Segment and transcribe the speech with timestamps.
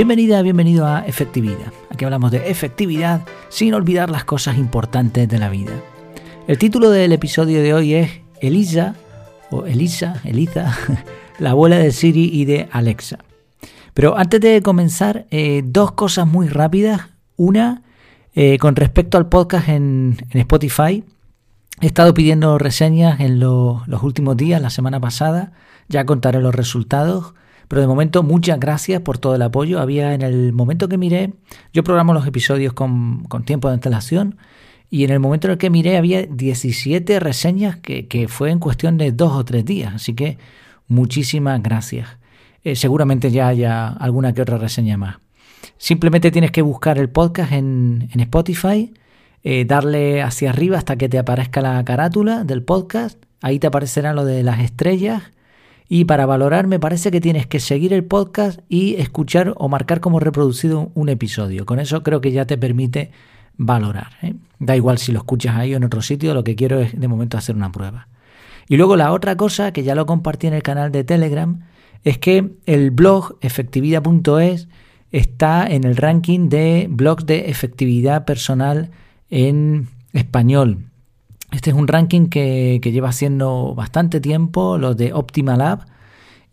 [0.00, 1.74] Bienvenida, bienvenido a Efectividad.
[1.90, 5.72] Aquí hablamos de efectividad sin olvidar las cosas importantes de la vida.
[6.48, 8.94] El título del episodio de hoy es Elisa,
[9.50, 10.74] o Elisa, Elisa,
[11.38, 13.18] la abuela de Siri y de Alexa.
[13.92, 17.02] Pero antes de comenzar, eh, dos cosas muy rápidas.
[17.36, 17.82] Una,
[18.34, 21.04] eh, con respecto al podcast en, Spotify,
[21.82, 25.52] he estado pidiendo reseñas en los últimos días, la semana pasada.
[25.90, 27.34] Ya contaré los resultados.
[27.70, 29.78] Pero de momento, muchas gracias por todo el apoyo.
[29.78, 31.34] Había en el momento que miré,
[31.72, 34.38] yo programo los episodios con, tiempo de antelación.
[34.90, 38.98] Y en el momento en el que miré había 17 reseñas que, fue en cuestión
[38.98, 39.94] de dos o tres días.
[39.94, 40.36] Así que
[40.88, 42.08] muchísimas gracias.
[42.64, 45.18] Eh, seguramente ya haya alguna que otra reseña más.
[45.78, 48.92] Simplemente tienes que buscar el podcast en, Spotify,
[49.44, 53.24] eh, darle hacia arriba hasta que te aparezca la carátula del podcast.
[53.40, 55.22] Ahí te aparecerá lo de las estrellas
[55.92, 59.98] y para valorar me parece que tienes que seguir el podcast y escuchar o marcar
[59.98, 61.66] como reproducido un episodio.
[61.66, 63.10] Con eso creo que ya te permite
[63.56, 64.12] valorar.
[64.22, 64.36] ¿eh?
[64.60, 67.08] Da igual si lo escuchas ahí o en otro sitio, lo que quiero es de
[67.08, 68.06] momento hacer una prueba.
[68.68, 71.58] Y luego la otra cosa que ya lo compartí en el canal de Telegram
[72.04, 74.68] es que el blog efectividad.es
[75.10, 78.92] está en el ranking de blogs de efectividad personal
[79.28, 80.89] en español.
[81.52, 85.86] Este es un ranking que, lleva haciendo bastante tiempo, los de Optimalab,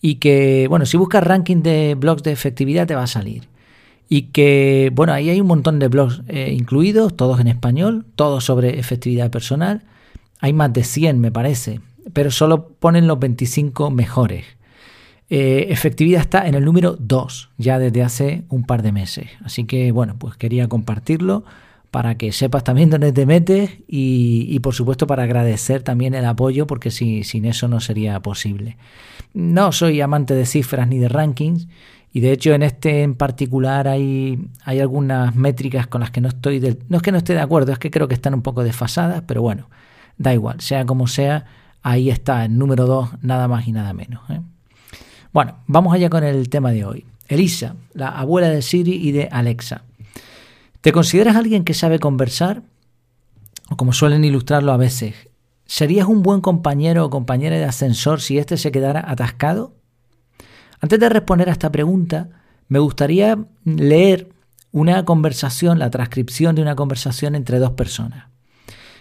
[0.00, 3.48] y que, bueno, si buscas ranking de blogs de efectividad te va a salir.
[4.08, 8.44] Y que, bueno, ahí hay un montón de blogs eh, incluidos, todos en español, todos
[8.44, 9.82] sobre efectividad personal.
[10.40, 11.80] Hay más de 100, me parece,
[12.12, 14.44] pero solo ponen los 25 mejores.
[15.28, 19.26] Eh, efectividad está en el número 2 ya desde hace un par de meses.
[19.44, 21.44] Así que, bueno, pues quería compartirlo
[21.96, 26.66] para que sepas también dónde te metes y, por supuesto para agradecer también el apoyo
[26.66, 28.76] porque si, sin eso no sería posible.
[29.32, 31.68] No soy amante de cifras ni de rankings
[32.12, 36.28] y de hecho en este en particular hay, hay algunas métricas con las que no
[36.28, 36.60] estoy
[36.90, 39.22] no es que no esté de acuerdo, es que creo que están un poco desfasadas,
[39.26, 39.70] pero bueno,
[40.18, 41.46] da igual, sea como sea,
[41.82, 44.20] ahí está el número 2, nada más y nada menos.
[44.28, 44.42] ¿eh?
[45.32, 47.06] Bueno, vamos allá con el tema de hoy.
[47.26, 49.84] Elisa, la abuela de Siri y de Alexa.
[50.86, 52.62] ¿Te consideras alguien que sabe conversar?
[53.68, 55.16] O como suelen ilustrarlo a veces,
[55.64, 59.74] ¿serías un buen compañero o compañera de ascensor si éste se quedara atascado?
[60.80, 62.28] Antes de responder a esta pregunta,
[62.68, 64.28] me gustaría leer
[64.70, 68.26] una conversación, la transcripción de una conversación entre dos personas.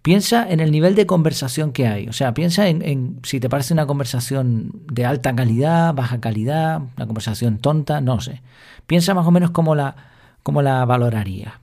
[0.00, 2.08] Piensa en el nivel de conversación que hay.
[2.08, 7.04] O sea, piensa en, si te parece una conversación de alta calidad, baja calidad, una
[7.04, 8.40] conversación tonta, no sé.
[8.86, 9.94] Piensa más o menos cómo la,
[10.42, 11.60] cómo la valoraría.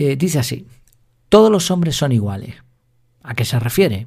[0.00, 0.64] Eh, dice así,
[1.28, 2.54] todos los hombres son iguales.
[3.20, 4.06] ¿A qué se refiere?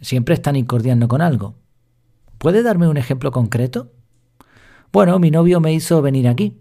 [0.00, 1.54] Siempre están incordiando con algo.
[2.38, 3.92] ¿Puede darme un ejemplo concreto?
[4.92, 6.58] Bueno, mi novio me hizo venir aquí.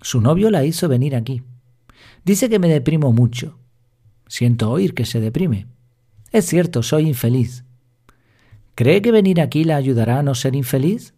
[0.00, 1.44] Su novio la hizo venir aquí.
[2.24, 3.60] Dice que me deprimo mucho.
[4.26, 5.68] Siento oír que se deprime.
[6.32, 7.62] Es cierto, soy infeliz.
[8.74, 11.14] ¿Cree que venir aquí la ayudará a no ser infeliz?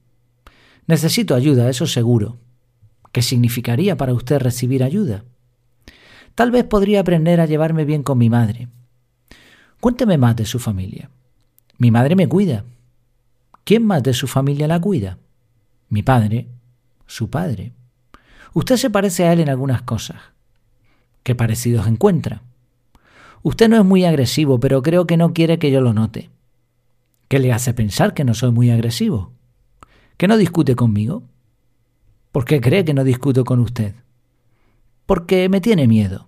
[0.87, 2.37] Necesito ayuda, eso seguro.
[3.13, 5.25] ¿Qué significaría para usted recibir ayuda?
[6.37, 8.69] Tal vez podría aprender a llevarme bien con mi madre.
[9.81, 11.11] Cuénteme más de su familia.
[11.79, 12.65] Mi madre me cuida.
[13.65, 15.19] ¿Quién más de su familia la cuida?
[15.89, 16.47] Mi padre.
[17.07, 17.73] Su padre.
[18.53, 20.19] Usted se parece a él en algunas cosas.
[21.25, 22.43] ¿Qué parecidos encuentra?
[23.43, 26.31] Usted no es muy agresivo, pero creo que no quiere que yo lo note.
[27.29, 29.33] ¿Qué le hace pensar que no soy muy agresivo?
[30.17, 31.23] ¿Que no discute conmigo?
[32.31, 33.95] ¿Por qué cree que no discuto con usted?
[35.07, 36.26] porque me tiene miedo.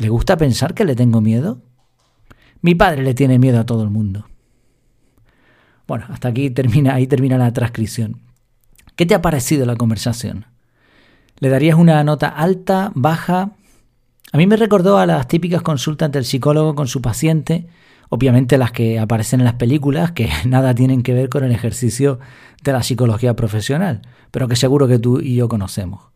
[0.00, 1.60] ¿Le gusta pensar que le tengo miedo?
[2.62, 4.26] Mi padre le tiene miedo a todo el mundo.
[5.86, 8.18] Bueno, hasta aquí termina, ahí termina la transcripción.
[8.96, 10.46] ¿Qué te ha parecido la conversación?
[11.38, 13.50] ¿Le darías una nota alta, baja?
[14.32, 17.66] A mí me recordó a las típicas consultas del psicólogo con su paciente,
[18.08, 22.20] obviamente las que aparecen en las películas, que nada tienen que ver con el ejercicio
[22.64, 24.00] de la psicología profesional,
[24.30, 26.10] pero que seguro que tú y yo conocemos.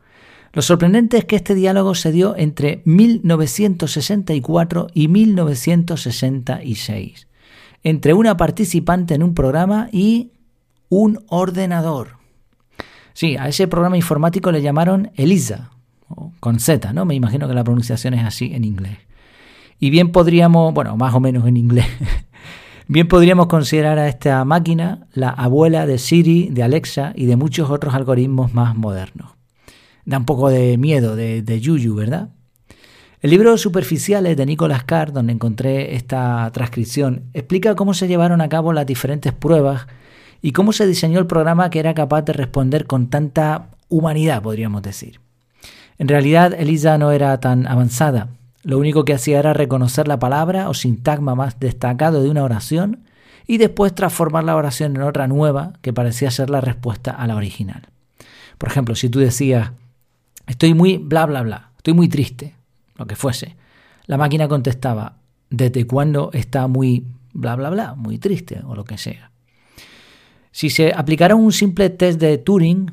[0.55, 7.27] Lo sorprendente es que este diálogo se dio entre 1964 y 1966,
[7.83, 10.31] entre una participante en un programa y
[10.89, 12.19] un ordenador.
[13.15, 15.73] Sí, a ese programa informático le llamaron ELISA,
[16.39, 17.05] con Z, ¿no?
[17.05, 18.99] Me imagino que la pronunciación es así en inglés.
[19.81, 21.89] Y bien podríamos, bueno, más o menos en inglés,
[22.87, 27.71] bien podríamos considerar a esta máquina la abuela de Siri, de Alexa y de muchos
[27.71, 29.35] otros algoritmos más modernos
[30.05, 32.31] da un poco de miedo, de, yuyu, ¿verdad?
[33.21, 38.49] El libro Superficiales de Nicolas Carr, donde encontré esta transcripción, explica cómo se llevaron a
[38.51, 39.87] cabo las diferentes pruebas
[40.43, 44.83] y cómo se diseñó el programa que era capaz de responder con tanta humanidad, podríamos
[44.83, 45.21] decir.
[45.99, 48.29] En realidad, Elisa no era tan avanzada.
[48.63, 53.05] Lo único que hacía era reconocer la palabra o sintagma más destacado de una oración
[53.47, 57.37] y después transformar la oración en otra nueva que parecía ser la respuesta a la
[57.37, 57.89] original.
[58.59, 59.73] Por ejemplo, si tú decías,
[60.47, 62.55] estoy muy bla bla bla, estoy muy triste,
[62.97, 63.57] lo que fuese,
[64.07, 65.17] la máquina contestaba,
[65.51, 69.31] ¿desde cuándo está muy bla bla bla, muy triste o lo que sea?
[70.53, 72.93] Si se aplicara un simple test de Turing,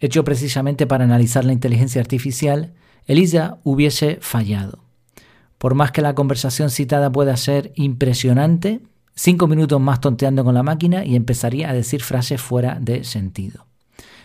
[0.00, 2.72] hecho precisamente para analizar la inteligencia artificial,
[3.06, 4.78] Elisa hubiese fallado.
[5.58, 8.80] Por más que la conversación citada pueda ser impresionante,
[9.14, 13.66] cinco minutos más tonteando con la máquina y empezaría a decir frases fuera de sentido.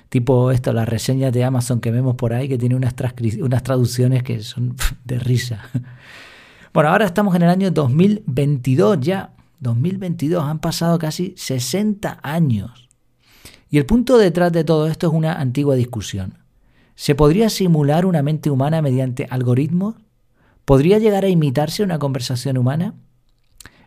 [0.10, 2.94] Tipo esto, las reseñas de Amazon que vemos por ahí, que tiene unas,
[3.42, 5.70] unas traducciones que son de risa.
[6.74, 9.34] Bueno, ahora estamos en el año 2022 ya.
[9.62, 12.88] 2022, han pasado casi 60 años.
[13.72, 16.38] Y el punto detrás de todo esto es una antigua discusión.
[16.94, 19.96] ¿Se podría simular una mente humana mediante algoritmos?
[20.66, 22.94] ¿Podría llegar a imitarse una conversación humana?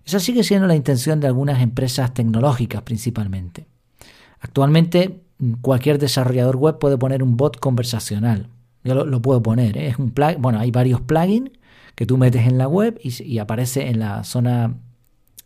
[0.04, 3.68] Esa sigue siendo la intención de algunas empresas tecnológicas principalmente.
[4.40, 5.22] Actualmente
[5.60, 8.48] cualquier desarrollador web puede poner un bot conversacional.
[8.84, 9.76] Yo lo, puedo poner.
[9.76, 9.88] ¿eh?
[9.88, 11.50] Es un bueno, hay varios plugins
[11.94, 14.74] que tú metes en la web y aparece en la zona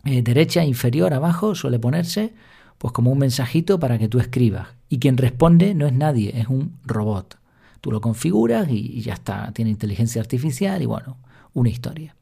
[0.04, 2.34] eh, derecha inferior abajo suele ponerse
[2.78, 4.68] pues como un mensajito para que tú escribas.
[4.88, 7.38] Y quien responde no es nadie, es un robot.
[7.80, 11.16] Tú lo configuras y, ya está, tiene inteligencia artificial y bueno,
[11.54, 12.14] una historia.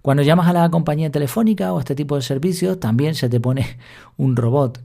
[0.00, 3.40] Cuando llamas a la compañía telefónica o a este tipo de servicios, también se te
[3.40, 3.78] pone
[4.16, 4.82] un robot.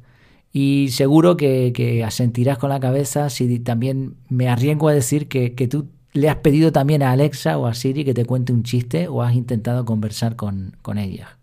[0.59, 5.68] Y seguro que, asentirás con la cabeza si también me arriesgo a decir que, que,
[5.68, 9.07] tú le has pedido también a Alexa o a Siri que te cuente un chiste
[9.07, 11.38] o has intentado conversar con, con ella.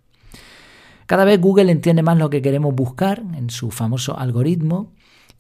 [1.07, 4.91] Cada vez Google entiende más lo que queremos buscar en su famoso algoritmo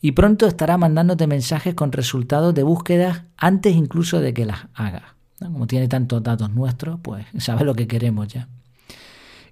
[0.00, 5.03] y pronto estará mandándote mensajes con resultados de búsquedas antes incluso de que las hagas.
[5.41, 8.49] Como tiene tantos datos nuestros, pues sabe lo que queremos ya.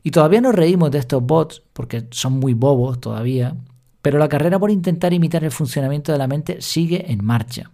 [0.05, 3.57] Y todavía nos reímos de estos bots porque son muy bobos todavía,
[4.03, 7.71] pero la carrera por intentar imitar el funcionamiento de la mente sigue en marcha.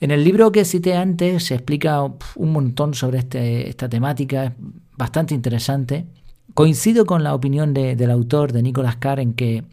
[0.00, 4.52] En el libro que cité antes se explica un montón sobre este, esta temática, es
[4.96, 6.06] bastante interesante.
[6.54, 9.64] Coincido con la opinión del autor, de Nicolas Carr, en que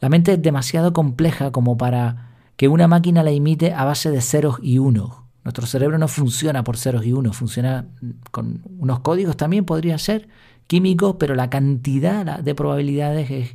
[0.00, 4.20] la mente es demasiado compleja como para que una máquina la imite a base de
[4.20, 5.10] ceros y unos.
[5.42, 7.86] Nuestro cerebro no funciona por ceros y unos, funciona
[8.30, 10.28] con unos códigos también, podría ser
[10.68, 13.54] químicos, pero la cantidad de probabilidades es,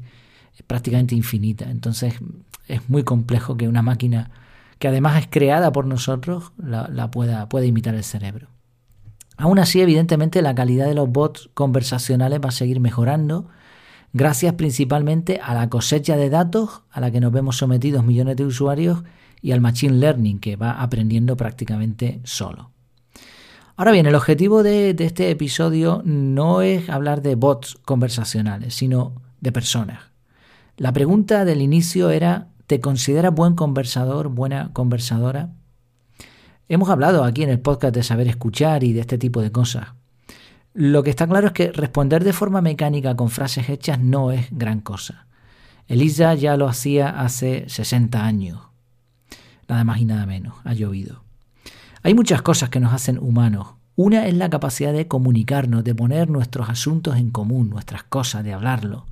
[0.65, 1.69] prácticamente infinita.
[1.69, 2.15] Entonces
[2.67, 4.31] es muy complejo que una máquina
[4.79, 8.47] que además es creada por nosotros la, pueda, pueda imitar el cerebro.
[9.37, 13.47] Aún así, evidentemente, la calidad de los bots conversacionales va a seguir mejorando,
[14.13, 18.45] gracias principalmente a la cosecha de datos a la que nos vemos sometidos millones de
[18.45, 19.03] usuarios
[19.41, 22.71] y al machine learning que va aprendiendo prácticamente solo.
[23.75, 29.21] Ahora bien, el objetivo de, de este episodio no es hablar de bots conversacionales, sino
[29.39, 30.16] de personas.
[30.77, 35.49] La pregunta del inicio era, ¿te consideras buen conversador, buena conversadora?
[36.69, 39.87] Hemos hablado aquí en el podcast de saber escuchar y de este tipo de cosas.
[40.75, 44.49] Lo que está claro es que responder de forma mecánica con frases hechas no es
[44.51, 45.25] gran cosa.
[45.87, 48.59] Elisa ya lo hacía hace 60 años.
[49.67, 51.23] Nada más y nada menos, ha llovido.
[52.03, 53.69] Hay muchas cosas que nos hacen humanos.
[53.95, 58.53] Una es la capacidad de comunicarnos, de poner nuestros asuntos en común, nuestras cosas, de
[58.53, 59.07] hablarlo.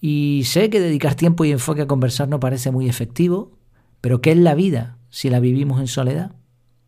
[0.00, 3.52] Y sé que dedicar tiempo y enfoque a conversar no parece muy efectivo,
[4.00, 6.36] pero ¿qué es la vida si la vivimos en soledad?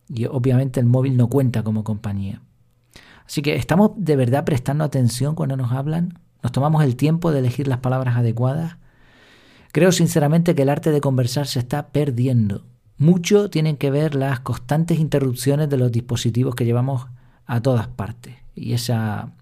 [0.08, 2.42] y obviamente el móvil no cuenta como compañía.
[3.26, 7.40] Así que estamos de verdad prestando atención cuando nos hablan, nos tomamos el tiempo de
[7.40, 8.76] elegir las palabras adecuadas.
[9.72, 12.64] Creo sinceramente que el arte de conversar se está perdiendo.
[12.96, 17.06] Mucho tienen que ver las constantes interrupciones de los dispositivos que llevamos
[17.46, 19.32] a todas partes y esa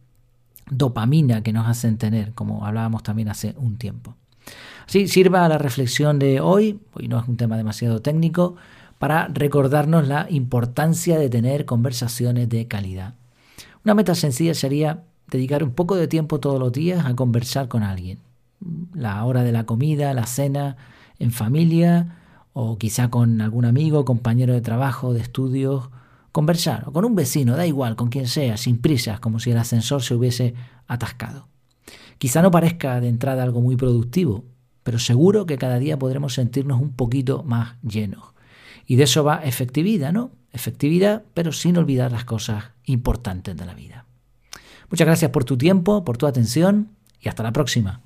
[0.71, 4.15] dopamina que nos hacen tener, como hablábamos también hace un tiempo.
[4.87, 8.57] Así sirva la reflexión de hoy, hoy no es un tema demasiado técnico,
[8.99, 13.15] para recordarnos la importancia de tener conversaciones de calidad.
[13.85, 17.83] Una meta sencilla sería dedicar un poco de tiempo todos los días a conversar con
[17.83, 18.19] alguien.
[18.95, 20.77] La hora de la comida, la cena,
[21.19, 22.17] en familia
[22.53, 25.91] o quizá con algún amigo, compañero de trabajo, de estudios.
[26.37, 29.57] Conversar, o con un vecino, da igual, con quien sea, sin prisas, como si el
[29.57, 30.53] ascensor se hubiese
[30.87, 31.49] atascado.
[32.19, 34.45] Quizá no parezca de entrada algo muy productivo,
[34.83, 38.35] pero seguro que cada día podremos sentirnos un poquito más llenos.
[38.85, 40.31] Y de eso va efectividad, ¿no?
[40.53, 44.05] Efectividad, pero sin olvidar las cosas importantes de la vida.
[44.91, 48.03] Muchas gracias por tu tiempo, por tu atención y hasta la próxima.